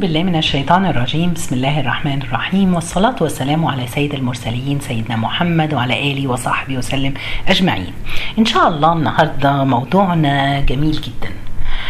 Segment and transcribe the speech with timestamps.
[0.00, 1.32] بالله من الشيطان الرجيم.
[1.32, 2.74] بسم الله الرحمن الرحيم.
[2.74, 7.14] والصلاة والسلام على سيد المرسلين سيدنا محمد وعلى آله وصحبه وسلم
[7.48, 7.92] أجمعين.
[8.38, 11.30] إن شاء الله النهاردة موضوعنا جميل جدا.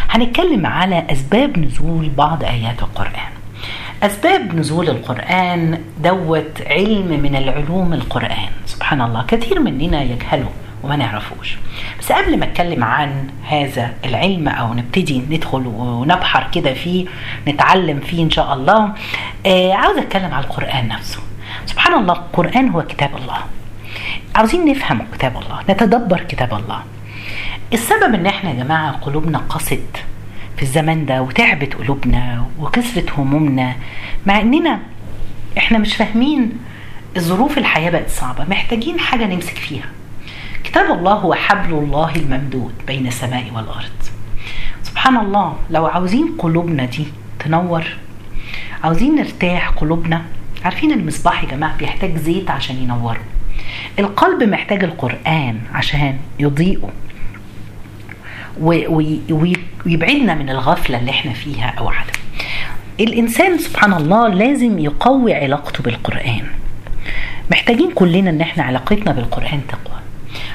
[0.09, 3.31] هنتكلم على أسباب نزول بعض آيات القرآن.
[4.03, 8.51] أسباب نزول القرآن دوت علم من العلوم القرآن.
[8.65, 10.49] سبحان الله كثير مننا يجهله.
[10.87, 11.57] وما نعرفوش.
[11.99, 17.05] بس قبل ما اتكلم عن هذا العلم أو نبتدي ندخل ونبحر كده فيه
[17.47, 18.93] نتعلم فيه إن شاء الله
[19.45, 21.19] آه عاوز أتكلم على القرآن نفسه.
[21.65, 23.37] سبحان الله القرآن هو كتاب الله.
[24.35, 26.83] عاوزين نفهم كتاب الله نتدبر كتاب الله.
[27.73, 30.03] السبب إن إحنا يا جماعة قلوبنا قست
[30.57, 33.75] في الزمن ده وتعبت قلوبنا وكسرت همومنا
[34.25, 34.79] مع إننا
[35.57, 36.51] إحنا مش فاهمين
[37.17, 39.85] الظروف الحياة بقت صعبة محتاجين حاجة نمسك فيها.
[40.77, 43.99] كتاب الله هو حبل الله الممدود بين السماء والأرض.
[44.83, 47.05] سبحان الله لو عاوزين قلوبنا دي
[47.39, 47.83] تنور
[48.83, 50.21] عاوزين نرتاح قلوبنا
[50.65, 53.19] عارفين المصباح يا جماعة بيحتاج زيت عشان ينوره.
[53.99, 56.89] القلب محتاج القرآن عشان يضيئه.
[58.61, 62.13] ويبعدنا من الغفلة اللي إحنا فيها أو عدم.
[62.99, 66.47] الإنسان سبحان الله لازم يقوي علاقته بالقرآن.
[67.51, 69.97] محتاجين كلنا إن إحنا علاقتنا بالقرآن تقوى.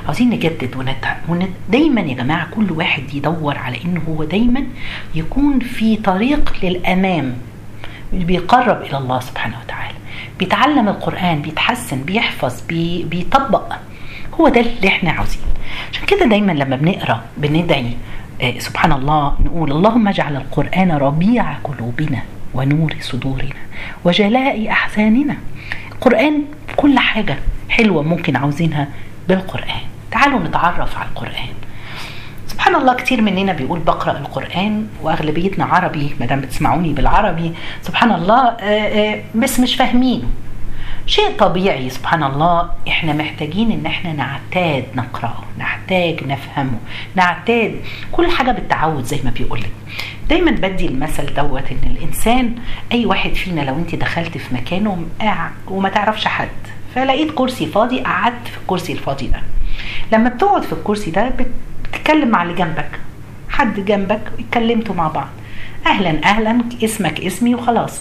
[0.06, 1.16] عاوزين نجدد ونتع...
[1.28, 1.48] ونت...
[1.68, 4.64] دايما يا جماعة كل واحد يدور على انه هو دايما
[5.14, 7.34] يكون في طريق للأمام
[8.12, 9.94] بيقرب إلى الله سبحانه وتعالى.
[10.38, 13.02] بيتعلم القرآن بيتحسن بيحفظ بي...
[13.04, 13.72] بيطبق.
[14.40, 15.44] هو ده اللي إحنا عاوزينه
[15.92, 17.96] عشان كده دايما لما بنقرأ بندعي
[18.42, 22.22] آه سبحان الله نقول اللهم اجعل القرآن ربيع قلوبنا
[22.54, 23.62] ونور صدورنا
[24.04, 25.36] وجلاء أحزاننا.
[25.92, 26.42] القرآن
[26.76, 27.36] كل حاجة
[27.68, 28.88] حلوة ممكن عاوزينها
[29.28, 29.91] بالقرآن.
[30.12, 31.54] تعالوا نتعرف على القرآن.
[32.46, 38.56] سبحان الله كتير مننا بيقول بقرأ القرآن وأغلبيتنا عربي ما دام بتسمعوني بالعربي سبحان الله
[39.34, 40.28] بس مش فاهمينه.
[41.06, 46.78] شيء طبيعي سبحان الله إحنا محتاجين إن إحنا نعتاد نقرأه نحتاج نفهمه
[47.14, 47.80] نعتاد
[48.12, 49.60] كل حاجة بالتعود زي ما بيقول
[50.28, 52.54] دايما بدي المثل دوت إن الإنسان
[52.92, 55.04] أي واحد فينا لو أنت دخلت في مكانه
[55.68, 56.48] وما تعرفش حد
[56.94, 59.42] فلقيت كرسي فاضي قعدت في الكرسي الفاضي ده.
[60.12, 61.32] لما بتقعد في الكرسي ده
[61.90, 62.90] بتتكلم مع اللي جنبك.
[63.50, 65.28] حد جنبك اتكلمتوا مع بعض.
[65.86, 68.00] أهلا أهلا اسمك اسمي وخلاص.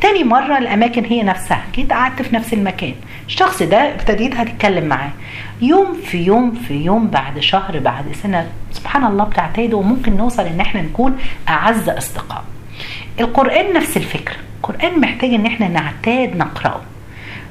[0.00, 1.64] تاني مرة الأماكن هي نفسها.
[1.74, 2.94] جيت قعدت في نفس المكان.
[3.26, 5.10] الشخص ده ابتديت هتتكلم معاه.
[5.62, 10.60] يوم في يوم في يوم بعد شهر بعد سنة سبحان الله بتعتاد وممكن نوصل إن
[10.60, 11.18] إحنا نكون
[11.48, 12.44] أعز أصدقاء.
[13.20, 16.80] القرآن نفس الفكرة القرآن محتاج إن إحنا نعتاد نقرأه.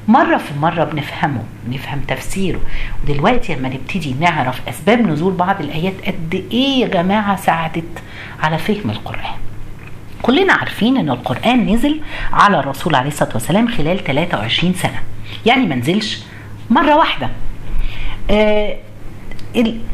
[0.08, 2.60] مرة في مرة بنفهمه بنفهم تفسيره.
[3.02, 8.02] ودلوقتي لما نبتدي نعرف أسباب نزول بعض الآيات قد إيه يا جماعة ساعدت
[8.42, 9.34] على فهم القرآن.
[10.22, 12.00] كلنا عارفين إن القرآن نزل
[12.32, 15.02] على الرسول عليه الصلاة والسلام خلال 23 سنة.
[15.46, 16.22] يعني ما نزلش
[16.70, 17.30] مرة واحدة.
[18.30, 18.76] آه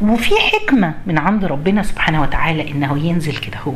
[0.01, 3.73] وفي حكمة من عند ربنا سبحانه وتعالى إنه ينزل كده هو.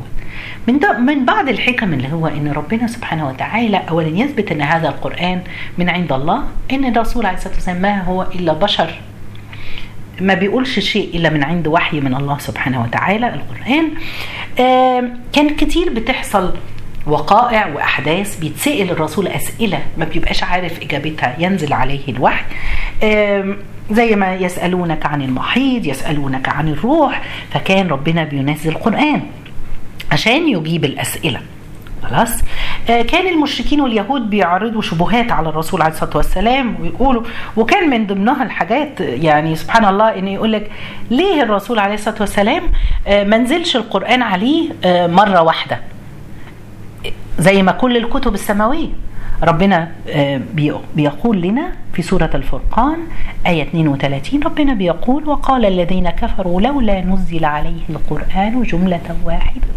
[0.68, 5.42] من, من بعض الحكم اللي هو إن ربنا سبحانه وتعالى اولا يثبت إن هذا القرآن
[5.78, 8.90] من عند الله إن الرسول عليه الصلاة والسلام ما هو إلا بشر.
[10.22, 13.92] ما بيقولش شيء إلا من عند وحي من الله سبحانه وتعالى القرآن.
[14.60, 15.04] آه
[15.34, 16.54] كان كتير بتحصل
[17.08, 22.46] وقائع وأحداث بيتسأل الرسول أسئلة ما بيبقاش عارف إجابتها ينزل عليه الوحي.
[23.92, 27.22] زي ما يسألونك عن المحيض يسألونك عن الروح
[27.52, 29.22] فكان ربنا بينزل القران
[30.12, 31.42] عشان يجيب الأسئلة.
[32.04, 32.44] خلاص؟
[32.90, 37.24] آه كان المشركين واليهود بيعرضوا شبهات على الرسول عليه الصلاة والسلام ويقولوا
[37.58, 40.72] وكان من ضمنها الحاجات يعني سبحان الله إن يقول لك
[41.12, 42.64] ليه الرسول عليه الصلاة والسلام
[43.08, 45.80] آه ما نزلش القرآن عليه آه مرة واحدة؟
[47.40, 48.90] زي ما كل الكتب السماوية.
[49.44, 49.92] ربنا
[50.96, 52.98] بيقول لنا في سورة الفرقان
[53.48, 59.68] آية 32 ربنا بيقول وقال الذين كفروا لولا نزل عليه القرآن جملة واحدة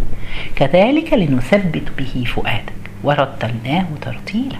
[0.56, 2.72] كذلك لنثبت به فؤادك
[3.04, 4.56] ورتلناه ترتيلا.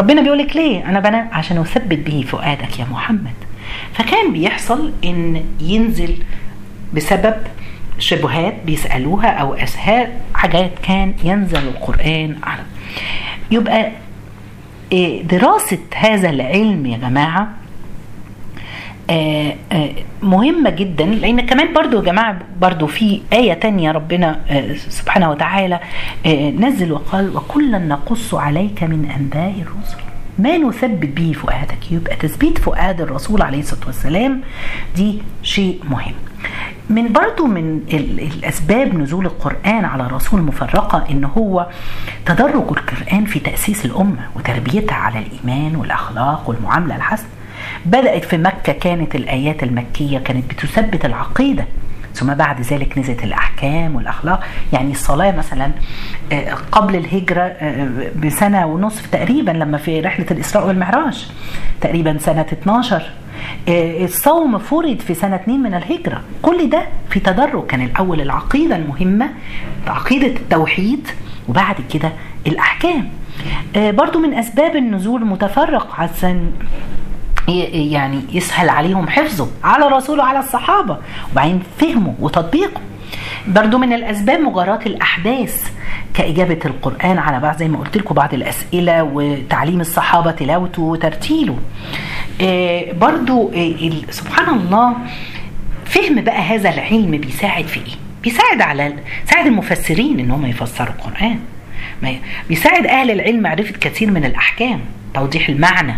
[0.00, 3.34] ربنا بيقول لك ليه؟ أنا بنا عشان أثبت به فؤادك يا محمد.
[3.92, 6.16] فكان بيحصل إن ينزل
[6.94, 7.34] بسبب
[7.98, 12.62] شبهات بيسألوها أو أسهال حاجات كان ينزل القرآن على.
[13.50, 13.90] يبقى
[15.22, 17.48] دراسة هذا العلم يا جماعة
[20.22, 24.40] مهمة جدا لأن كمان برضو يا جماعة برضو في آية تانية ربنا
[24.88, 25.80] سبحانه وتعالى
[26.58, 29.96] نزل وقال وكلا نقص عليك من أنباء الرسل.
[30.38, 34.40] ما نثبت به فؤادك يبقى تثبيت فؤاد الرسول عليه الصلاة والسلام
[34.96, 36.14] دي شيء مهم.
[36.90, 41.66] من برضو من الأسباب نزول القرآن على رسول مفرقة إن هو
[42.26, 47.28] تدرج القرآن في تأسيس الأمة وتربيتها على الإيمان والأخلاق والمعاملة الحسنة.
[47.86, 51.64] بدأت في مكة كانت الآيات المكية كانت بتثبت العقيدة
[52.14, 54.44] ثم بعد ذلك نزلت الأحكام والأخلاق.
[54.72, 55.70] يعني الصلاة مثلا
[56.72, 57.56] قبل الهجرة
[58.24, 61.26] بسنة ونصف تقريبا لما في رحلة الإسراء والمعراج
[61.80, 63.02] تقريبا سنة 12
[63.68, 66.20] الصوم فرض في سنة 2 من الهجرة.
[66.42, 69.28] كل ده في تدرج كان الأول العقيدة المهمة
[69.86, 71.08] عقيدة التوحيد
[71.48, 72.12] وبعد كده
[72.46, 73.08] الأحكام.
[73.76, 76.52] برضو من أسباب النزول متفرق عشان
[77.92, 80.98] يعني يسهل عليهم حفظه على الرسول وعلى الصحابة.
[81.32, 82.80] وبعدين فهمه وتطبيقه.
[83.46, 85.70] برضو من الأسباب مجاراة الأحداث
[86.14, 91.58] كإجابة القرآن على بعض زي ما قلت لكم بعض الأسئلة وتعليم الصحابة تلاوته وترتيله.
[92.40, 93.50] آه برضو
[94.10, 94.94] سبحان الله
[95.84, 98.94] فهم بقى هذا العلم بيساعد في إيه؟ بيساعد على
[99.30, 101.38] ساعد المفسرين إن هم يفسروا القرآن.
[102.48, 104.80] بيساعد أهل العلم معرفة كثير من الأحكام
[105.14, 105.96] توضيح المعنى.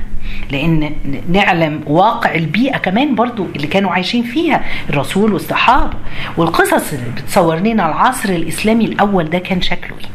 [0.50, 0.92] لأن
[1.32, 4.64] نعلم واقع البيئة كمان برضو اللي كانوا عايشين فيها.
[4.90, 5.96] الرسول والصحابه
[6.36, 10.10] والقصص اللي بتصور لنا العصر الإسلامي الأول ده كان شكله إيه؟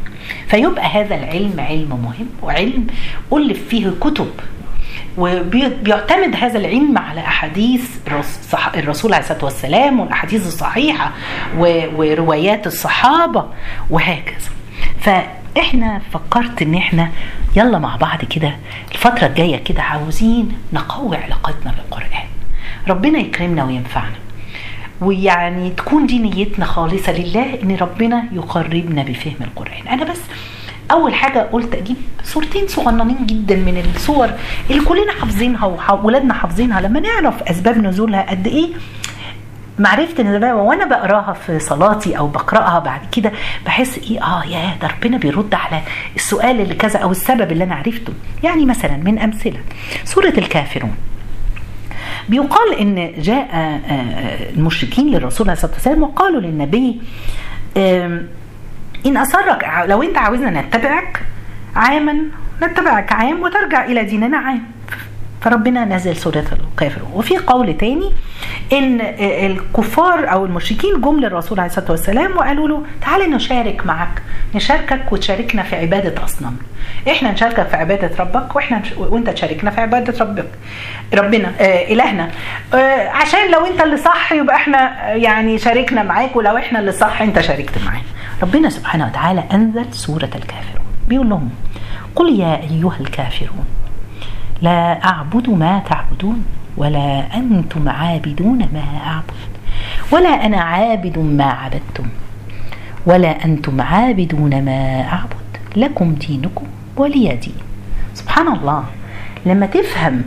[0.48, 2.86] فيبقى هذا العلم علم مهم وعلم
[3.32, 4.30] ألف فيه كتب.
[5.18, 7.82] وبيعتمد هذا العلم على أحاديث
[8.76, 11.12] الرسول عليه الصلاة والسلام والأحاديث الصحيحة
[11.58, 13.44] وروايات الصحابة
[13.90, 14.50] وهكذا.
[15.58, 17.10] فاحنا فكرت ان إحنا
[17.56, 18.56] يلا مع بعض كده
[18.92, 22.26] الفترة الجاية كده عاوزين نقوي علاقتنا بالقرآن.
[22.88, 24.16] ربنا يكرمنا وينفعنا.
[25.00, 29.88] ويعني تكون دي نيتنا خالصة لله إن ربنا يقربنا بفهم القرآن.
[29.88, 30.20] أنا بس
[30.90, 34.30] أول حاجة قلت أجيب صورتين صغننين جدا من الصور
[34.70, 36.80] اللي كلنا حافظينها وولادنا حافظينها.
[36.80, 38.68] لما نعرف أسباب نزولها قد إيه
[39.78, 43.32] معرفة إن ده وأنا بقراها في صلاتي أو بقرأها بعد كده
[43.66, 45.80] بحس إيه؟ آه يا ده ربنا بيرد على
[46.16, 48.12] السؤال اللي كذا أو السبب اللي أنا عرفته.
[48.42, 49.60] يعني مثلا من أمثلة
[50.04, 50.94] سورة الكافرون.
[52.28, 53.48] بيقال إن جاء
[54.56, 57.00] المشركين للرسول عليه الصلاه والسلام وقالوا للنبي
[59.06, 61.22] إن أصرك لو أنت عاوزنا نتبعك
[61.76, 62.16] عاما
[62.62, 64.62] نتبعك عام وترجع إلى ديننا عام.
[65.40, 68.10] فربنا نزل سورة الكافرون وفي قول تاني
[68.72, 74.22] إن الكفار أو المشركين جم للرسول عليه الصلاة والسلام وقالوا له تعالى نشارك معك
[74.54, 76.56] نشاركك وتشاركنا في عبادة أصنام.
[77.08, 80.48] إحنا نشاركك في عبادة ربك وإحنا وإنت تشاركنا في عبادة ربك
[81.14, 82.30] ربنا آه إلهنا.
[82.74, 87.22] آه عشان لو إنت اللي صح يبقى إحنا يعني شاركنا معاك ولو إحنا اللي صح
[87.22, 88.02] إنت شاركت معانا.
[88.42, 90.86] ربنا سبحانه وتعالى أنزل سورة الكافرون.
[91.08, 91.50] بيقول لهم
[92.16, 93.64] قل يا أيها الكافرون
[94.62, 96.44] لا أعبد ما تعبدون
[96.76, 99.50] ولا أنتم عابدون ما أعبد
[100.12, 102.06] ولا أنا عابد ما عبدتم
[103.06, 106.66] ولا أنتم عابدون ما أعبد لكم دينكم
[106.96, 107.54] ولي دين.
[108.14, 108.84] سبحان الله.
[109.46, 110.22] لما تفهم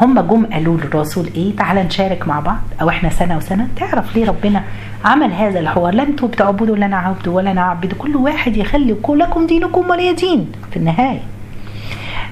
[0.00, 4.26] هم جم قالوا للرسول إيه تعالى نشارك مع بعض أو إحنا سنة وسنة تعرف ليه
[4.26, 4.62] ربنا
[5.04, 8.96] عمل هذا الحوار؟ لا أنتوا بتعبدوا ولا أنا عبد ولا أنا عبد كل واحد يخلي
[9.08, 11.20] لكم دينكم ولي دين في النهاية.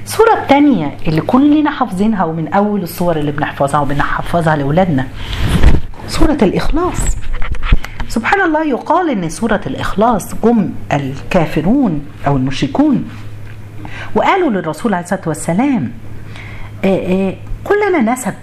[0.05, 5.07] الصورة الثانية اللي كلنا حافظينها ومن أول الصور اللي بنحفظها وبنحفظها لأولادنا.
[6.09, 7.17] سورة الإخلاص.
[8.09, 13.09] سبحان الله يقال إن سورة الإخلاص جم الكافرون أو المشركون.
[14.15, 15.93] وقالوا للرسول عليه الصلاة والسلام
[17.65, 18.35] قل لنا نسب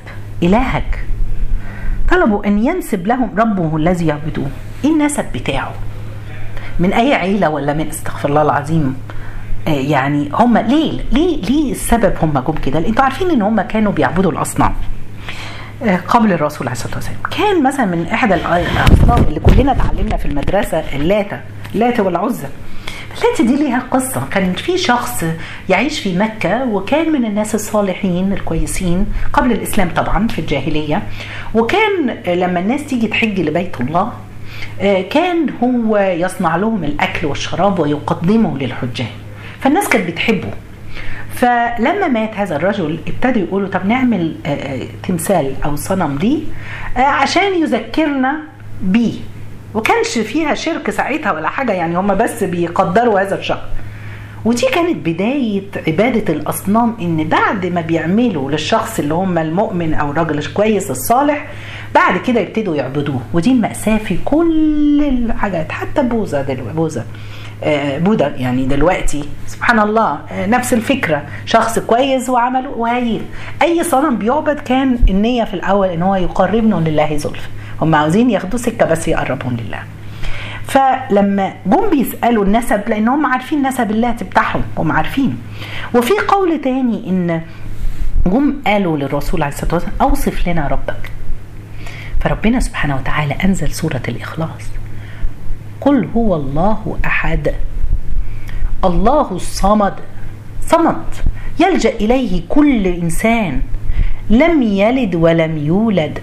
[0.44, 1.06] إلهك.
[2.10, 4.50] طلبوا أن ينسب لهم ربه الذي يعبدوه.
[4.86, 5.74] إيه النسب بتاعه؟
[6.80, 8.96] من أي عيلة ولا من استغفر الله العظيم؟
[9.68, 14.32] يعني هم ليه ليه ليه السبب هم جم كده؟ أنتوا عارفين إن هم كانوا بيعبدوا
[14.32, 14.74] الأصنام
[16.08, 17.18] قبل الرسول عليه الصلاة والسلام.
[17.38, 21.40] كان مثلا من إحدى الأصنام اللي كلنا اتعلمنا في المدرسة اللاتة
[21.76, 22.48] اللاتة والعزى
[23.18, 24.24] اللاتة دي ليها قصة.
[24.32, 25.24] كان في شخص
[25.70, 31.04] يعيش في مكة وكان من الناس الصالحين الكويسين قبل الإسلام طبعا في الجاهلية.
[31.54, 34.12] وكان لما الناس تيجي تحج لبيت الله
[35.10, 39.08] كان هو يصنع لهم الأكل والشراب ويقدمه للحجاج.
[39.62, 40.50] فالناس كانت بتحبه.
[41.34, 44.36] فلما مات هذا الرجل ابتدوا يقولوا طب نعمل
[45.08, 46.40] تمثال أو صنم ليه؟
[46.98, 48.40] عشان يذكرنا
[48.82, 49.14] بيه.
[49.74, 53.66] وكانش فيها شرك ساعتها ولا حاجة يعني هم بس بيقدروا هذا الشخص.
[54.46, 60.38] ودي كانت بداية عبادة الأصنام إن بعد ما بيعملوا للشخص اللي هم المؤمن أو الراجل
[60.38, 61.48] الكويس الصالح
[61.96, 63.22] بعد كده يبتدوا يعبدوه.
[63.34, 67.06] ودي المأساة في كل الحاجات حتى بوذا دلوقتي بوذا.
[67.98, 71.24] بوذا يعني دلوقتي سبحان الله نفس الفكرة.
[71.46, 73.20] شخص كويس وعمله وهي
[73.62, 77.48] أي صنم بيعبد كان النية في الأول إن هو يقربنا لله زلفى
[77.82, 79.80] هم عاوزين ياخدوا سكة بس يقربهم لله.
[80.64, 85.38] فلما جم بيسألوا النسب لأن هم عارفين نسب اللات بتاعهم هم عارفين.
[85.96, 87.42] وفي قول تاني إن
[88.28, 91.12] جم قالوا للرسول عليه الصلاة والسلام أوصف لنا ربك.
[92.22, 94.70] فربنا سبحانه وتعالى أنزل سورة الإخلاص.
[95.82, 97.54] قل هو الله احد.
[98.86, 99.94] الله الصمد
[100.62, 101.04] صمد.
[101.60, 103.62] يلجا اليه كل انسان.
[104.30, 106.20] لم يلد ولم يولد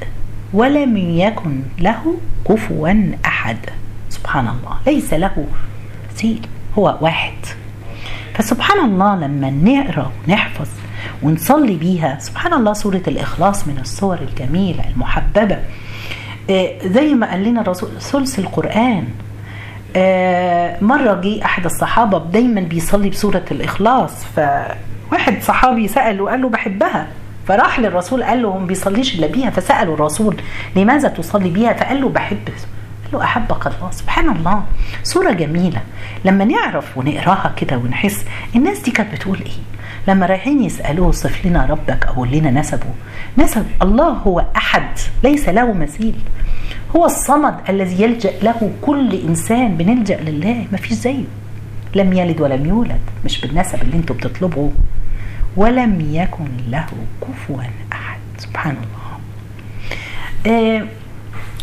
[0.53, 2.15] ولم يكن له
[2.49, 2.95] كفوا
[3.25, 3.57] احد.
[4.09, 5.47] سبحان الله ليس له
[6.13, 6.47] مثيل
[6.79, 7.35] هو واحد.
[8.35, 10.69] فسبحان الله لما نقرا ونحفظ
[11.23, 15.59] ونصلي بيها سبحان الله سورة الإخلاص من الصور الجميلة المحببة.
[16.85, 19.05] زي ما قال لنا الرسول ثلث القرآن.
[20.83, 27.07] مرة جه أحد الصحابة دايما بيصلي بسورة الإخلاص فواحد صحابي سأل وقال له بحبها.
[27.49, 30.37] فراح للرسول قال له ما بيصليش إلا بيها فسألوا الرسول
[30.77, 32.39] لماذا تصلي بيها؟ فقال له بحب.
[32.47, 34.63] قال له أحبك الله سبحان الله.
[35.03, 35.81] صورة جميلة.
[36.25, 38.25] لما نعرف ونقراها كده ونحس
[38.57, 39.53] الناس دي كانت بتقول إيه؟
[40.09, 42.87] لما رايحين يسألوه صف لنا ربك أو لنا نسبه.
[43.39, 44.89] نسب الله هو أحد
[45.25, 46.15] ليس له مثيل.
[46.97, 50.67] هو الصمد الذي يلجأ له كل إنسان بنلجأ لله.
[50.73, 51.25] ما فيش زيه.
[51.95, 53.01] لم يلد ولم يولد.
[53.25, 54.71] مش بالنسب اللي أنتوا بتطلبوا
[55.57, 56.87] ولم يكن له
[57.21, 57.63] كفوا
[57.93, 58.19] أحد.
[58.39, 59.19] سبحان الله.
[60.57, 60.87] آه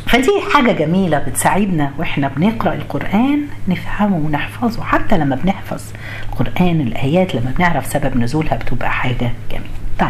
[0.07, 4.83] فدي حاجة جميلة بتساعدنا وإحنا بنقرأ القرآن نفهمه ونحفظه.
[4.83, 5.81] حتى لما بنحفظ
[6.29, 9.69] القرآن الآيات لما بنعرف سبب نزولها بتبقى حاجة جميلة.
[9.99, 10.09] طيب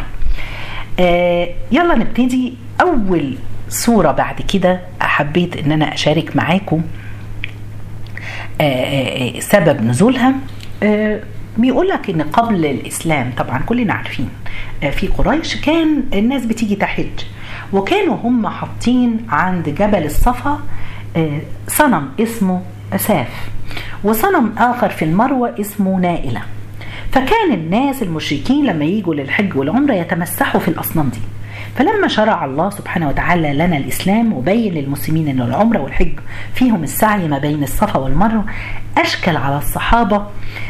[1.00, 3.36] آه يلا نبتدي أول
[3.74, 6.82] صورة بعد كده حبيت إن أنا أشارك معاكم
[8.62, 8.64] آه
[9.38, 10.34] آه سبب نزولها.
[10.84, 11.20] آه
[11.58, 14.30] بيقول لك إن قبل الإسلام طبعا كلنا عارفين
[14.92, 17.20] في قريش كان الناس بتيجي تحج
[17.74, 20.60] وكانوا هم حاطين عند جبل الصفا
[21.68, 22.62] صنم اسمه
[22.98, 23.50] ساف
[24.04, 26.42] وصنم آخر في المروة اسمه نائلة.
[27.12, 31.20] فكان الناس المشركين لما يجوا للحج والعمرة يتمسحوا في الأصنام دي.
[31.76, 36.20] فلما شرع الله سبحانه وتعالى لنا الإسلام وبين للمسلمين ان العمرة والحج
[36.56, 38.46] فيهم السعي ما بين الصفا والمروة
[38.98, 40.26] أشكل على الصحابة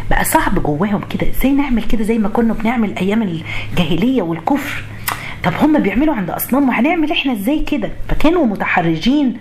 [0.09, 1.29] بقى صعب جواهم كده.
[1.31, 3.41] إزاي نعمل كده؟ زي ما كنا بنعمل أيام
[3.71, 4.83] الجاهلية والكفر.
[5.43, 9.37] طب هم بيعملوا عند اصنام وهنعمل إحنا إزاي كده؟ فكانوا متحرجين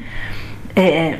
[0.79, 1.17] آآ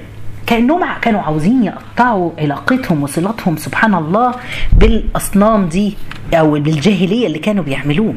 [0.47, 4.35] كأنهم كانوا عاوزين يقطعوا علاقتهم وصلاتهم سبحان الله
[4.73, 5.97] بالأصنام دي
[6.35, 8.15] أو بالجاهلية اللي كانوا بيعملوه.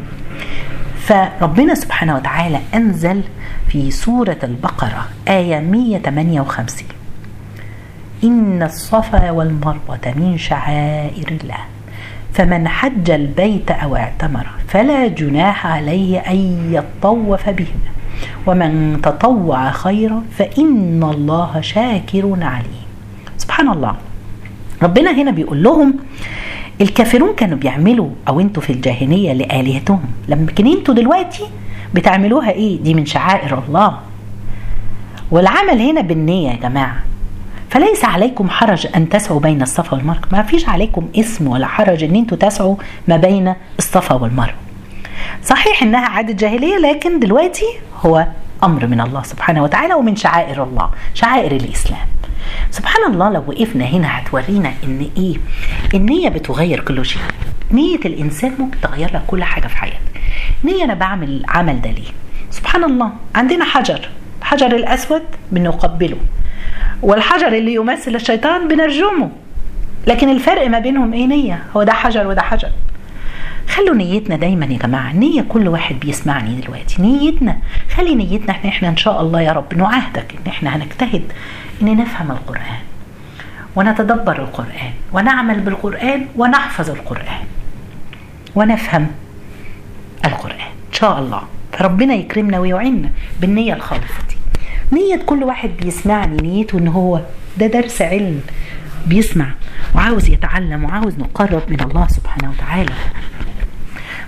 [1.06, 3.22] فربنا سبحانه وتعالى أنزل
[3.68, 6.88] في سورة البقرة آية 158
[8.24, 11.58] إن الصفا والمروة من شعائر الله.
[12.34, 17.92] فمن حج البيت أو اعتمر فلا جناح عليه أن يطوف بهما
[18.48, 22.86] ومن تطوع خيرا فإن الله شاكر عليم.
[23.38, 23.96] سبحان الله.
[24.84, 25.94] ربنا هنا بيقول لهم
[26.82, 30.06] الكافرون كانوا بيعملوا أو أنتوا في الجاهلية لآلهتهم.
[30.30, 31.44] لكن أنتوا دلوقتي
[31.94, 34.00] بتعملوها إيه؟ دي من شعائر الله.
[35.32, 36.98] والعمل هنا بالنية يا جماعة.
[37.70, 40.22] فليس عليكم حرج أن تسعوا بين الصفا والمروة.
[40.32, 42.76] ما فيش عليكم اسم ولا حرج إن أنتوا تسعوا
[43.08, 44.56] ما بين الصفا والمروة.
[45.44, 47.66] صحيح إنها عادة جاهلية لكن دلوقتي
[48.06, 48.28] هو
[48.64, 52.08] أمر من الله سبحانه وتعالى ومن شعائر الله شعائر الإسلام.
[52.72, 55.36] سبحان الله لو وقفنا هنا هتورينا إن إيه؟
[55.96, 57.22] النية بتغير كل شيء.
[57.72, 60.22] نية الإنسان ممكن تغير لك كل حاجة في حياتك.
[60.64, 62.12] نية أنا بعمل العمل ده ليه؟
[62.52, 64.10] سبحان الله عندنا حجر.
[64.42, 65.22] الحجر الأسود
[65.52, 66.18] بنقبله.
[67.02, 69.30] والحجر اللي يمثل الشيطان بنرجمه.
[70.08, 72.70] لكن الفرق ما بينهم إيه نية؟ هو ده حجر وده حجر.
[73.70, 75.14] خلوا نيتنا دايما يا جماعة.
[75.14, 77.02] نية كل واحد بيسمعني دلوقتي.
[77.02, 77.58] نيتنا.
[77.96, 81.24] خلي نيتنا إحنا إحنا إن شاء الله يا رب نعاهدك إن إحنا هنجتهد
[81.82, 82.80] إن نفهم القرآن.
[83.76, 87.46] ونتدبر القرآن ونعمل بالقرآن ونحفظ القرآن
[88.56, 89.08] ونفهم
[90.26, 90.72] القرآن.
[90.90, 91.42] إن شاء الله.
[91.74, 93.10] فربنا يكرمنا ويعيننا
[93.42, 94.36] بالنية الخالصة دي.
[94.92, 97.22] نية كل واحد بيسمعني نيته إن هو
[97.58, 98.42] ده درس علم
[99.08, 99.46] بيسمع
[99.96, 102.94] وعاوز يتعلم وعاوز نقرب من الله سبحانه وتعالى.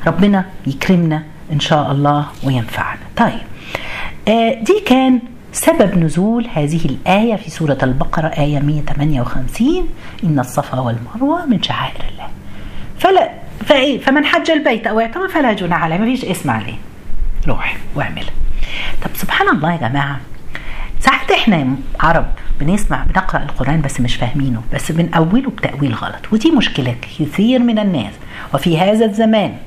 [0.07, 2.99] ربنا يكرمنا إن شاء الله وينفعنا.
[3.17, 3.39] طيب
[4.27, 5.19] آه دي كان
[5.57, 9.89] سبب نزول هذه الآية في سورة البقرة آية 158
[10.23, 12.27] إن الصفا والمروة من شعائر الله.
[12.99, 13.29] فلا
[13.65, 15.97] فإيه فمن حج البيت أو اعتمر فلا جناح عليه.
[15.97, 16.75] ما فيش اسم عليه.
[17.47, 18.31] روح واعملها
[19.03, 20.19] طب سبحان الله يا جماعة.
[20.99, 22.25] ساعات إحنا عرب
[22.59, 28.13] بنسمع بنقرأ القرآن بس مش فاهمينه بس بنأوله بتأويل غلط ودي مشكلة كثير من الناس.
[28.53, 29.57] وفي هذا الزمان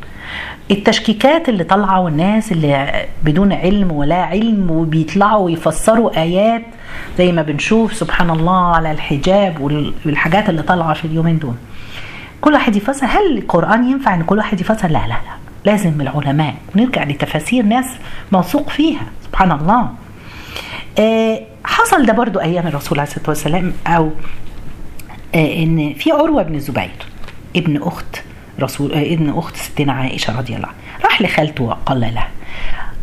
[0.71, 6.63] التشكيكات اللي طالعة والناس اللي بدون علم ولا علم وبيطلعوا يفسروا آيات
[7.19, 9.61] زي ما بنشوف سبحان الله على الحجاب
[10.05, 11.55] والحاجات اللي طالعة في اليومين دول.
[12.41, 15.41] كل واحد يفسر هل القرآن ينفع إن كل واحد يفسر؟ لا لا لا.
[15.65, 17.87] لازم العلماء ونرجع لتفاسير ناس
[18.33, 19.89] موثوق فيها سبحان الله.
[20.99, 24.11] آه حصل ده برضو أيام الرسول عليه الصلاة والسلام أو
[25.35, 26.91] آه إن في عروة بن الزبير
[27.57, 28.23] ابن أخت
[28.61, 31.05] رسول آه ابن أخت ستنا عائشة رضي الله عنها.
[31.05, 32.29] راح لخالته وقال لها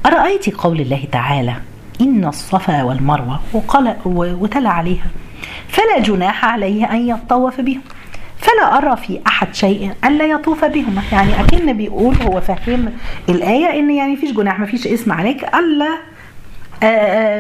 [0.06, 1.56] أرأيت قول الله تعالى
[2.02, 5.06] إن الصفا والمروة وقال وتلا عليها
[5.68, 7.82] فلا جناح عليه أن يطوف بهم
[8.38, 12.94] فلا أرى في أحد شيء ألا يطوف بهما يعني أكن بيقول هو فهم
[13.30, 15.98] الآية إن يعني فيش جناح ما فيش اسم عليك ألا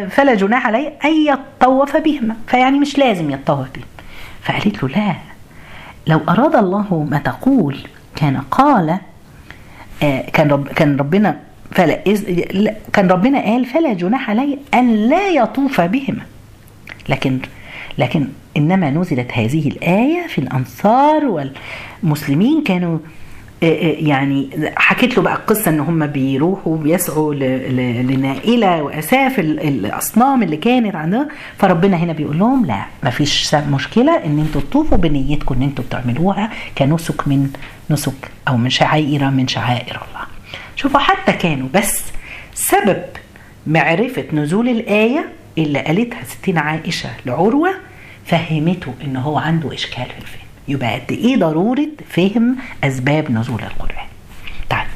[0.09, 3.85] فلا جناح عليه أن يطوف بهما فيعني مش لازم يطوف بهم.
[4.41, 5.15] فقالت له لا
[6.07, 7.77] لو أراد الله ما تقول
[8.17, 8.97] كان قال
[10.33, 11.39] كان رب كان ربنا
[11.71, 12.03] فلا
[12.93, 16.21] كان ربنا قال فلا جناح عليه أن لا يطوف بهما.
[17.09, 17.39] لكن
[17.97, 21.51] لكن إنما نزلت هذه الآية في الأنصار
[22.03, 22.99] والمسلمين كانوا
[23.61, 27.33] يعني حكيت له بقى القصة إن هم بيروحوا بيسعوا
[28.03, 34.39] لنائلة وأساف الأصنام اللي كانت عندها فربنا هنا بيقول لهم لا ما فيش مشكلة إن
[34.39, 37.49] أنتوا تطوفوا بنيتكم إن أنتوا بتعملوها كنسك من
[37.89, 40.25] نسك أو من شعائر من شعائر الله.
[40.75, 42.03] شوفوا حتى كانوا بس
[42.53, 43.01] سبب
[43.67, 47.69] معرفة نزول الآية اللي قالتها ستين عائشة لعروة
[48.25, 50.36] فهمته إن هو عنده إشكال في الفهم.
[50.67, 54.07] يبقى قد إيه ضرورة فهم أسباب نزول القرآن.
[54.69, 54.87] طيب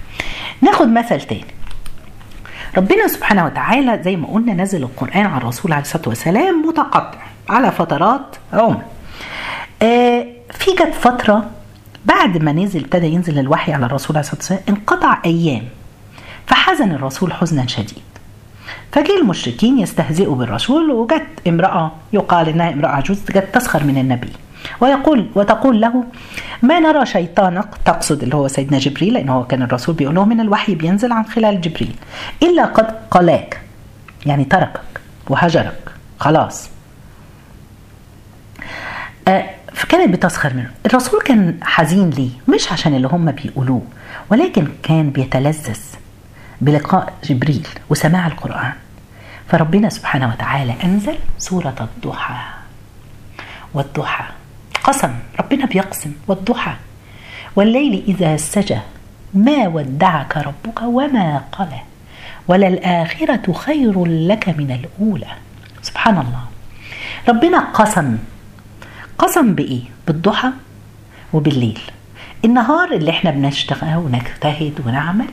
[0.61, 1.45] ناخد مثل تاني.
[2.77, 7.71] ربنا سبحانه وتعالى زي ما قلنا نزل القرآن على الرسول عليه الصلاة والسلام متقطع على
[7.71, 8.81] فترات عمر.
[9.81, 11.49] آه في جت فترة
[12.05, 15.63] بعد ما نزل ابتدى ينزل الوحي على الرسول عليه الصلاة والسلام انقطع أيام
[16.47, 18.03] فحزن الرسول حزنا شديد.
[18.91, 24.29] فجاء المشركين يستهزئوا بالرسول وجت امرأة يقال إنها امرأة عجوز جت تسخر من النبي.
[24.79, 26.03] ويقول وتقول له
[26.61, 30.39] ما نرى شيطانك تقصد؟ اللي هو سيدنا جبريل لأنه هو كان الرسول بيقول له من
[30.39, 31.95] الوحي بينزل عن خلال جبريل
[32.43, 33.61] إلا قد قلاك
[34.25, 34.81] يعني تركك
[35.29, 36.69] وهجرك خلاص.
[39.27, 40.71] آه فكانت بتسخر منه.
[40.85, 43.81] الرسول كان حزين ليه؟ مش عشان اللي هم بيقولوه
[44.29, 45.79] ولكن كان بيتلذذ
[46.61, 48.71] بلقاء جبريل وسماع القرآن.
[49.47, 52.35] فربنا سبحانه وتعالى أنزل سورة الضحى.
[53.73, 54.23] والضحى
[54.83, 56.11] قسم ربنا بيقسم.
[56.27, 56.73] والضحى.
[57.55, 58.79] والليل إذا سجى
[59.33, 61.81] ما ودعك ربك وما قلى.
[62.47, 65.27] وللآخرة خير لك من الأولى.
[65.81, 66.45] سبحان الله.
[67.29, 68.17] ربنا قسم.
[69.17, 70.49] قسم بإيه؟ بالضحى
[71.33, 71.79] وبالليل.
[72.45, 75.27] النهار اللي إحنا بنشتغل ونجتهد ونعمل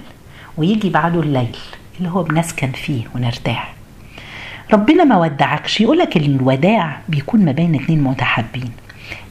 [0.56, 1.56] ويجي بعده الليل
[1.98, 3.74] اللي هو بنسكن فيه ونرتاح.
[4.72, 5.80] ربنا ما ودعكش.
[5.80, 8.72] يقولك الوداع بيكون ما بين اتنين متحابين.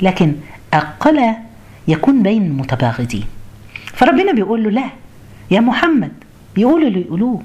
[0.02, 0.36] لكن
[0.74, 1.34] أقل
[1.88, 3.26] يكون بين متباغضين.
[3.94, 4.90] فربنا بيقول له لا
[5.52, 6.12] يا محمد.
[6.56, 7.42] بيقولوا اللي يقولوه.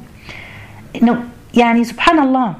[1.03, 2.55] إنه يعني سبحان الله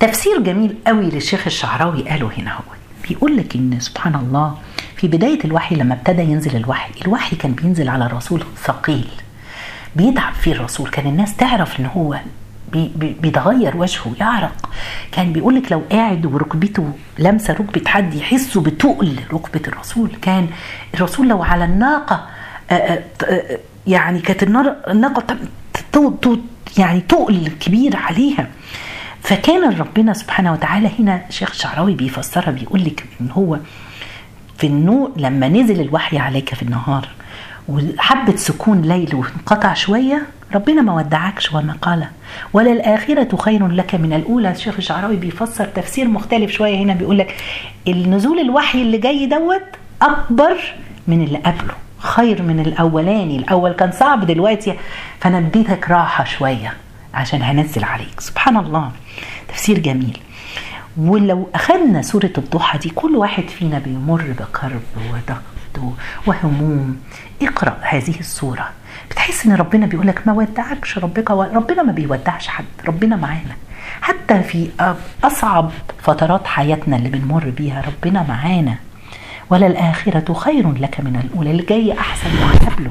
[0.00, 2.62] تفسير جميل قوي للشيخ الشعراوي قاله هنا هو.
[3.08, 4.58] بيقول لك إن سبحان الله
[4.96, 9.08] في بداية الوحي لما ابتدى ينزل الوحي الوحي كان بينزل على الرسول ثقيل
[9.96, 10.90] بيتعب فيه الرسول.
[10.90, 12.20] كان الناس تعرف إن هو
[12.74, 14.70] بي بي بيتغير وجهه يعرق.
[15.12, 20.10] كان بيقول لك لو قاعد وركبته لمسة ركبة حد يحسوا بتقل ركبة الرسول.
[20.22, 20.48] كان
[20.94, 22.26] الرسول لو على الناقة
[22.70, 24.42] آآ آآ يعني كانت
[24.88, 25.36] الناقة
[26.78, 28.48] يعني تقل كبير عليها.
[29.22, 33.58] فكان ربنا سبحانه وتعالى هنا شيخ شعراوي بيفسرها بيقول لك إن هو
[34.58, 37.08] في النور لما نزل الوحي عليك في النهار
[37.68, 42.06] وحبة سكون ليل وانقطع شوية ربنا ما ودعكش وما قال.
[42.52, 44.50] ولا الآخرة خير لك من الأولى.
[44.50, 47.34] الشيخ الشعراوي بيفسر تفسير مختلف شوية هنا بيقول لك
[47.88, 49.62] النزول الوحي اللي جاي دوت
[50.02, 50.74] أكبر
[51.08, 53.36] من اللي قبله خير من الأولاني.
[53.36, 54.74] الأول كان صعب دلوقتي
[55.20, 56.74] فأنا اديتك راحة شوية
[57.14, 58.20] عشان هنزل عليك.
[58.20, 58.92] سبحان الله.
[59.48, 60.18] تفسير جميل.
[60.96, 65.94] ولو أخذنا سورة الضحى دي كل واحد فينا بيمر بكرب وضغط
[66.26, 66.96] وهموم.
[67.42, 68.68] اقرأ هذه السورة.
[69.10, 73.56] بتحس إن ربنا بيقول لك ما ودعكش ربك ربنا ما بيودعش حد ربنا معانا.
[74.02, 74.68] حتى في
[75.24, 75.70] أصعب
[76.02, 78.74] فترات حياتنا اللي بنمر بيها ربنا معانا.
[79.50, 82.90] ولا الآخرة خير لك من الأولى اللي جاي أحسن من قبله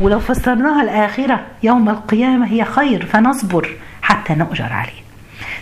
[0.00, 5.04] ولو فسرناها الآخرة يوم القيامة هي خير فنصبر حتى نؤجر عليه.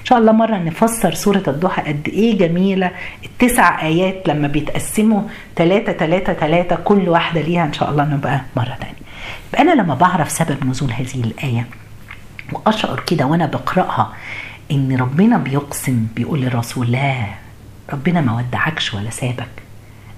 [0.01, 2.91] إن شاء الله مرة نفسر سورة الضحى قد إيه جميلة.
[3.25, 5.23] التسع آيات لما بيتقسموا
[5.57, 9.02] ثلاثة ثلاثة ثلاثة كل واحدة ليها إن شاء الله نبقى مرة تانية.
[9.49, 11.67] يبقى أنا لما بعرف سبب نزول هذه الآية
[12.53, 14.13] وأشعر كده وأنا بقرأها
[14.71, 17.27] إن ربنا بيقسم بيقول للرسول لا
[17.93, 19.49] ربنا ما ودعكش ولا سابك.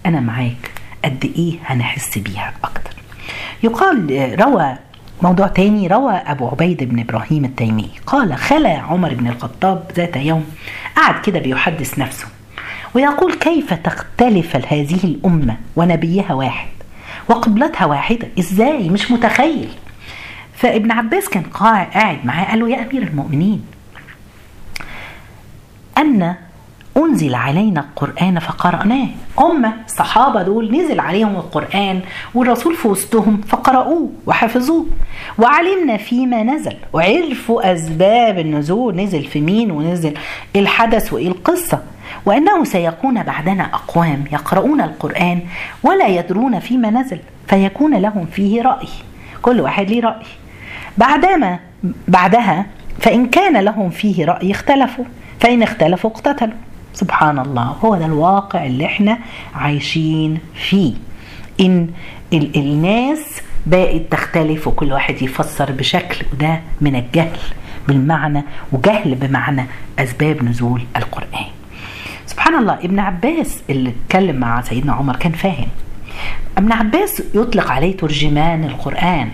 [0.06, 0.70] أنا معاك.
[1.04, 2.90] قد إيه هنحس بيها أكتر.
[3.62, 4.76] يقال روى
[5.22, 7.90] موضوع تاني روى أبو عبيد بن إبراهيم التيمي.
[8.06, 10.44] قال خلى عمر بن الخطاب ذات يوم.
[10.96, 12.26] قعد كده بيحدث نفسه
[12.94, 16.68] ويقول كيف تختلف هذه الأمة ونبيها واحد؟
[17.28, 18.28] وقبلتها واحدة.
[18.38, 19.68] إزاي؟ مش متخيل.
[20.54, 23.64] فابن عباس كان قاعد معاه قال له يا أمير المؤمنين.
[25.98, 26.34] أن
[26.96, 29.06] أنزل علينا القرآن فقرأناه.
[29.38, 32.00] هم الصحابة دول نزل عليهم القرآن
[32.34, 34.86] والرسول في وسطهم فقرأوه وحفظوه.
[35.38, 36.76] وعلمنا فيما نزل.
[36.92, 38.96] وعرفوا أسباب النزول.
[38.96, 40.14] نزل في مين ونزل؟
[40.56, 41.82] الحدث وإيه؟ القصة.
[42.26, 45.40] وأنه سيكون بعدنا أقوام يقرؤون القرآن
[45.82, 48.88] ولا يدرون فيما نزل فيكون لهم فيه رأي
[49.42, 50.26] كل واحد ليه رأي.
[50.98, 51.58] بعدما
[52.08, 52.66] بعدها
[53.00, 55.04] فإن كان لهم فيه رأي اختلفوا
[55.40, 56.54] فإن اختلفوا اقتتلوا.
[56.94, 59.18] سبحان الله هو ده الواقع اللي إحنا
[59.54, 60.94] عايشين فيه.
[61.60, 61.88] إن
[62.32, 67.38] ال الناس بقت تختلف وكل واحد يفسر بشكل وده من الجهل
[67.88, 69.66] بالمعنى وجهل بمعنى
[69.98, 71.46] أسباب نزول القرآن.
[72.34, 75.68] سبحان الله ابن عباس اللي اتكلم مع سيدنا عمر كان فاهم.
[76.58, 79.28] ابن عباس يطلق عليه ترجمان القرآن.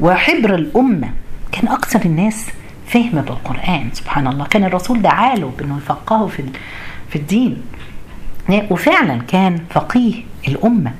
[0.00, 1.10] وحبر الأمة
[1.52, 2.46] كان أكثر الناس
[2.86, 4.46] فهم بالقرآن سبحان الله.
[4.46, 6.42] كان الرسول دعاله بأنه يفقهه في
[7.10, 7.62] في الدين.
[8.70, 10.14] وفعلا كان فقيه
[10.48, 10.92] الأمة.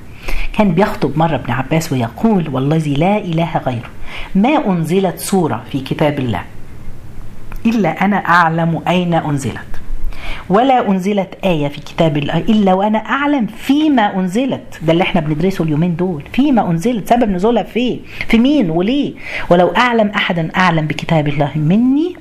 [0.53, 3.91] كان بيخطب مرة ابن عباس ويقول والذي لا إله غيره
[4.35, 6.43] ما أنزلت سورة في كتاب الله
[7.67, 9.86] إلا أنا أعلم أين أنزلت.
[10.49, 14.81] ولا أنزلت آية في كتاب الله إلا وأنا أعلم فيما أنزلت.
[14.83, 16.23] ده اللي إحنا بندرسه اليومين دول.
[16.33, 17.09] فيما أنزلت.
[17.09, 19.15] سبب نزولها في في مين وليه؟
[19.51, 22.17] ولو أعلم أحدا أعلم بكتاب الله مني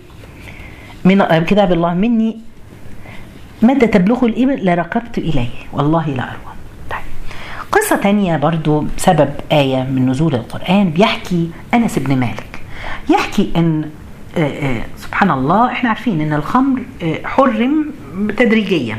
[1.06, 2.38] من كتاب الله مني
[3.62, 5.50] متى تبلغ الإبل لركبت إليه.
[5.74, 6.56] والله لا أروى
[6.90, 7.00] طيب.
[7.72, 10.90] قصة تانية برضو سبب آية من نزول القرآن.
[10.90, 12.62] بيحكي أنس بن مالك.
[13.10, 13.90] يحكي أن
[14.98, 16.82] سبحان الله إحنا عارفين إن الخمر
[17.24, 17.92] حرم
[18.38, 18.98] تدريجيا.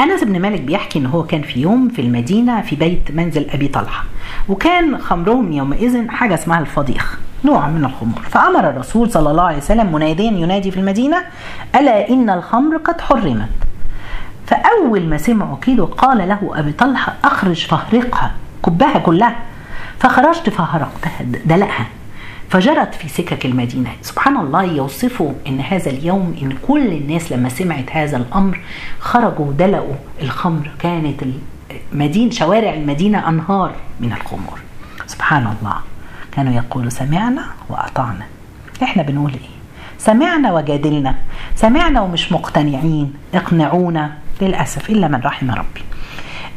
[0.00, 3.68] أنس بن مالك بيحكي إن هو كان في يوم في المدينة في بيت منزل أبي
[3.68, 4.04] طلحة
[4.48, 9.92] وكان خمرهم يومئذ حاجة اسمها الفضيخ نوع من الخمور فأمر الرسول صلى الله عليه وسلم
[9.92, 11.24] مناديا ينادي في المدينة
[11.76, 13.48] ألا إن الخمر قد حرمت؟
[14.46, 18.32] فأول ما سمعوا كده قال له أبي طلحة أخرج فاهرقها
[18.66, 19.36] كبها كلها.
[19.98, 21.86] فخرجت فهرقتها دلقها.
[22.50, 23.90] فجرت في سكك المدينة.
[24.02, 28.60] سبحان الله يوصفوا أن هذا اليوم أن كل الناس لما سمعت هذا الأمر
[29.00, 30.70] خرجوا دلقوا الخمر.
[30.78, 31.22] كانت
[31.92, 34.58] المدينة شوارع المدينة أنهار من الخمور.
[35.06, 35.76] سبحان الله.
[36.32, 38.26] كانوا يقولوا سمعنا وأطعنا.
[38.82, 39.56] إحنا بنقول إيه؟
[39.98, 41.14] سمعنا وجادلنا.
[41.54, 43.14] سمعنا ومش مقتنعين.
[43.34, 44.12] اقنعونا.
[44.40, 45.82] للأسف إلا من رحم ربي.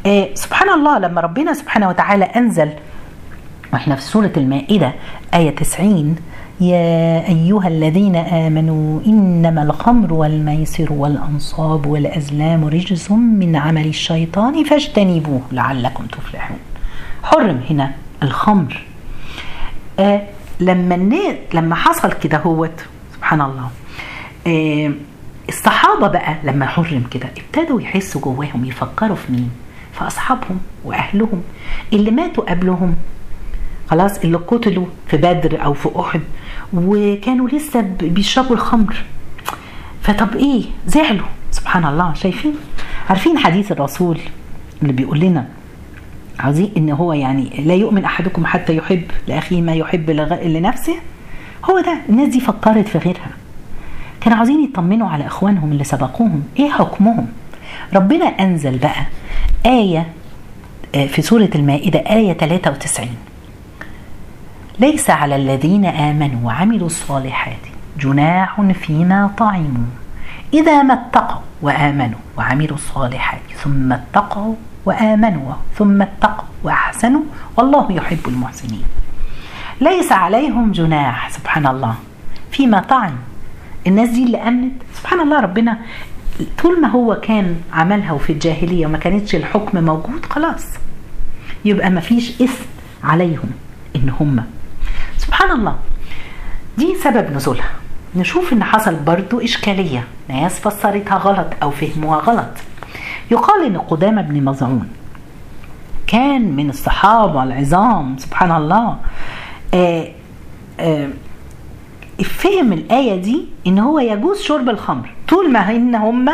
[0.06, 2.70] إيه سبحان الله لما ربنا سبحانه وتعالى أنزل
[3.72, 4.92] وإحنا في سورة المائدة
[5.34, 6.16] آية 90
[6.60, 16.06] يا أيها الذين آمنوا إنما الخمر والميسر والأنصاب والأزلام رجس من عمل الشيطان فاجتنبوه لعلكم
[16.06, 16.58] تفلحون.
[17.22, 18.82] حرم هنا الخمر.
[19.98, 20.22] آه
[20.60, 20.94] لما
[21.54, 22.80] لما حصل كده هوت
[23.16, 23.70] سبحان الله
[24.46, 24.92] آه
[25.48, 29.50] الصحابة بقى لما حرم كده ابتدوا يحسوا جواهم يفكروا في مين؟
[29.92, 31.42] في أصحابهم وأهلهم
[31.92, 32.94] اللي ماتوا قبلهم.
[33.90, 36.20] خلاص اللي قتلوا في بدر أو في أحد
[36.74, 38.96] وكانوا لسه بيشربوا الخمر.
[40.02, 41.26] فطب إيه؟ زعلوا.
[41.50, 42.14] سبحان الله.
[42.14, 42.54] شايفين؟
[43.10, 44.18] عارفين حديث الرسول
[44.82, 45.46] اللي بيقول لنا
[46.38, 50.10] عايزين إن هو يعني لا يؤمن أحدكم حتى يحب لأخيه ما يحب
[50.44, 50.94] لنفسه؟
[51.70, 51.98] هو ده.
[52.08, 53.30] الناس دي فكرت في غيرها.
[54.20, 56.42] كانوا عاوزين يطمنوا على إخوانهم اللي سبقوهم.
[56.58, 57.26] إيه حكمهم؟
[57.94, 59.06] ربنا أنزل بقى
[59.66, 60.06] آية
[60.92, 63.08] في سورة المائدة آية 93
[64.80, 67.58] ليس على الذين آمنوا وعملوا الصالحات
[67.98, 69.86] جناح فيما طعموا.
[70.54, 77.22] إذا ما اتقوا وآمنوا وعملوا الصالحات ثم اتقوا وآمنوا ثم اتقوا وأحسنوا
[77.56, 78.82] والله يحب المحسنين.
[79.80, 81.94] ليس عليهم جناح سبحان الله
[82.50, 83.12] فيما طعم.
[83.86, 85.78] الناس دي اللي آمنت سبحان الله ربنا
[86.62, 90.66] طول ما هو كان عملها وفي الجاهلية وما كانتش الحكم موجود خلاص.
[91.64, 92.64] يبقى ما فيش اسم
[93.04, 93.50] عليهم
[93.96, 94.44] إن هم
[95.40, 95.74] سبحان الله.
[96.78, 97.70] دي سبب نزولها.
[98.16, 100.04] نشوف إن حصل برضو إشكالية.
[100.28, 102.50] ناس فسرتها غلط أو فهموها غلط.
[103.30, 104.88] يقال إن قدامى بن مظعون
[106.06, 108.96] كان من الصحابة العظام سبحان الله.
[109.74, 110.08] آه
[110.80, 111.08] آه
[112.24, 115.10] فهم الآية دي إن هو يجوز شرب الخمر.
[115.28, 116.30] طول ما إن هم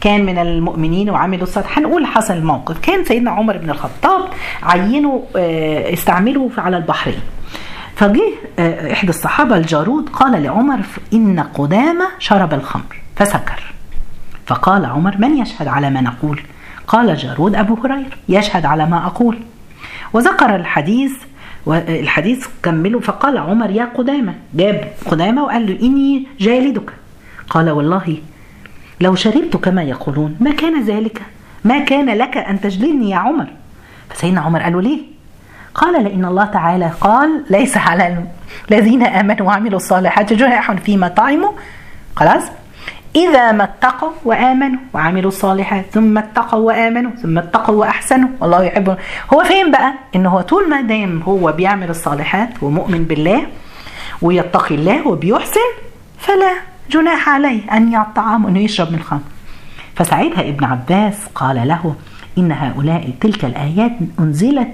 [0.00, 4.28] كان من المؤمنين وعملوا الصالح هنقول حصل الموقف كان سيدنا عمر بن الخطاب
[4.62, 7.20] عينوا آه استعملوا على البحرين.
[8.00, 10.80] فجه آه إحدى الصحابة الجارود قال لعمر
[11.12, 13.00] إن قدامة شرب الخمر.
[13.16, 13.74] فسكر.
[14.46, 16.40] فقال عمر من يشهد على ما نقول؟
[16.86, 19.38] قال جارود أبو هريرة يشهد على ما أقول.
[20.12, 21.12] وذكر الحديث
[21.66, 24.34] والحديث كمله فقال عمر يا قدامة.
[24.54, 26.92] جاب قدامة وقال له إني جالدك.
[27.50, 28.16] قال والله
[29.00, 31.22] لو شربت كما يقولون ما كان ذلك؟
[31.64, 33.46] ما كان لك أن تجلدني يا عمر؟
[34.10, 35.19] فسيدنا عمر قال له ليه؟
[35.74, 38.24] قال لأن الله تعالى قال ليس على
[38.70, 41.52] الذين آمنوا وعملوا الصالحات جناح فيما طعموا.
[42.16, 42.42] خلاص؟
[43.16, 48.28] إذا ما اتقوا وآمنوا وعملوا الصالحات ثم اتقوا وآمنوا ثم اتقوا وأحسنوا.
[48.40, 48.96] والله يحب.
[49.34, 53.46] هو فين بقى؟ إن هو طول ما دام هو بيعمل الصالحات ومؤمن بالله
[54.22, 55.68] ويتقي الله وبيحسن
[56.18, 56.52] فلا
[56.90, 59.20] جناح عليه أن يطعم أنه يشرب من الخمر
[59.96, 61.94] فساعتها ابن عباس قال له
[62.38, 64.68] إن هؤلاء تلك الآيات أنزلت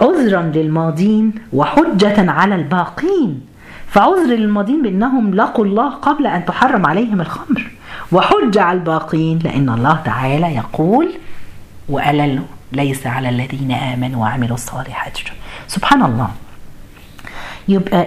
[0.00, 3.40] عذرا للماضين وحجة على الباقين.
[3.88, 7.70] فعذر للماضين بأنهم لقوا الله قبل أن تحرم عليهم الخمر.
[8.12, 11.08] وحج على الباقين لأن الله تعالى يقول
[11.88, 15.18] وقال ليس على الذين آمنوا وعملوا الصالحات.
[15.68, 16.30] سبحان الله.
[17.68, 18.06] يبقى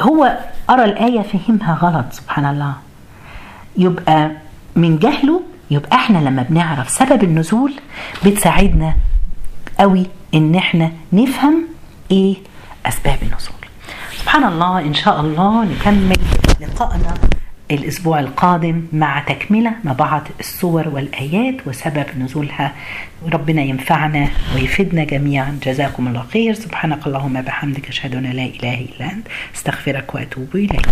[0.00, 0.38] هو
[0.70, 2.12] أرى الآية فهمها غلط.
[2.12, 2.74] سبحان الله.
[3.76, 4.30] يبقى
[4.76, 7.72] من جهله يبقى إحنا لما بنعرف سبب النزول
[8.24, 8.94] بتساعدنا
[9.80, 11.64] قوي إن إحنا نفهم
[12.10, 12.36] إيه
[12.86, 13.62] أسباب النزول.
[14.18, 16.16] سبحان الله إن شاء الله نكمل
[16.60, 17.14] لقائنا
[17.70, 22.72] الأسبوع القادم مع تكملة مع بعض الصور والآيات وسبب نزولها.
[23.32, 25.58] ربنا ينفعنا ويفيدنا جميعا.
[25.62, 26.54] جزاكم الله خير.
[26.54, 30.88] سبحانك اللهم بحمدك أشهد أن لا إله إلا أنت أستغفرك وأتوب إليك.